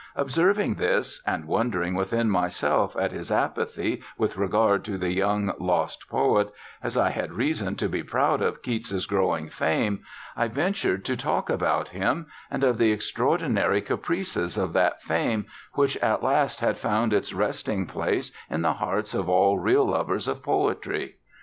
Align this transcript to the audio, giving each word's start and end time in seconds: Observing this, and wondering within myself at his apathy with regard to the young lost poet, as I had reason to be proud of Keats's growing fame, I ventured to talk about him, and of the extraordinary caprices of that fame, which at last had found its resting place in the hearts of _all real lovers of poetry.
Observing 0.15 0.73
this, 0.73 1.21
and 1.27 1.45
wondering 1.45 1.93
within 1.93 2.27
myself 2.27 2.95
at 2.99 3.11
his 3.11 3.31
apathy 3.31 4.01
with 4.17 4.35
regard 4.35 4.83
to 4.83 4.97
the 4.97 5.11
young 5.13 5.53
lost 5.59 6.09
poet, 6.09 6.49
as 6.81 6.97
I 6.97 7.11
had 7.11 7.33
reason 7.33 7.75
to 7.75 7.87
be 7.87 8.01
proud 8.01 8.41
of 8.41 8.63
Keats's 8.63 9.05
growing 9.05 9.47
fame, 9.47 9.99
I 10.35 10.47
ventured 10.47 11.05
to 11.05 11.15
talk 11.15 11.51
about 11.51 11.89
him, 11.89 12.25
and 12.49 12.63
of 12.63 12.79
the 12.79 12.91
extraordinary 12.91 13.79
caprices 13.83 14.57
of 14.57 14.73
that 14.73 15.03
fame, 15.03 15.45
which 15.73 15.95
at 15.97 16.23
last 16.23 16.61
had 16.61 16.79
found 16.79 17.13
its 17.13 17.31
resting 17.31 17.85
place 17.85 18.31
in 18.49 18.63
the 18.63 18.73
hearts 18.73 19.13
of 19.13 19.27
_all 19.27 19.61
real 19.61 19.85
lovers 19.87 20.27
of 20.27 20.41
poetry. 20.41 21.17